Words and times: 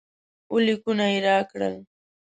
اووه 0.49 0.59
لیکونه 0.67 1.05
یې 1.13 1.19
راکړل. 1.27 1.75